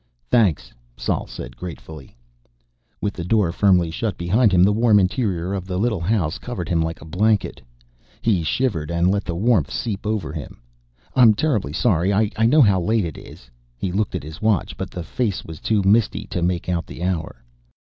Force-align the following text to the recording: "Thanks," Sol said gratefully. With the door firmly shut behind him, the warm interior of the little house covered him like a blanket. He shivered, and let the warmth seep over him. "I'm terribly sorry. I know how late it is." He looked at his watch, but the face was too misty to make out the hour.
"Thanks," 0.31 0.73
Sol 0.97 1.27
said 1.27 1.55
gratefully. 1.55 2.15
With 3.01 3.13
the 3.13 3.23
door 3.23 3.51
firmly 3.51 3.91
shut 3.91 4.17
behind 4.17 4.51
him, 4.51 4.63
the 4.63 4.71
warm 4.73 4.99
interior 4.99 5.53
of 5.53 5.67
the 5.67 5.77
little 5.77 5.99
house 5.99 6.39
covered 6.39 6.67
him 6.69 6.81
like 6.81 7.01
a 7.01 7.05
blanket. 7.05 7.61
He 8.19 8.41
shivered, 8.41 8.89
and 8.89 9.11
let 9.11 9.25
the 9.25 9.35
warmth 9.35 9.69
seep 9.69 10.07
over 10.07 10.33
him. 10.33 10.59
"I'm 11.15 11.35
terribly 11.35 11.71
sorry. 11.73 12.11
I 12.11 12.31
know 12.47 12.61
how 12.63 12.81
late 12.81 13.05
it 13.05 13.15
is." 13.15 13.51
He 13.77 13.91
looked 13.91 14.15
at 14.15 14.23
his 14.23 14.41
watch, 14.41 14.75
but 14.75 14.89
the 14.89 15.03
face 15.03 15.45
was 15.45 15.59
too 15.59 15.83
misty 15.83 16.25
to 16.31 16.41
make 16.41 16.67
out 16.67 16.87
the 16.87 17.03
hour. 17.03 17.43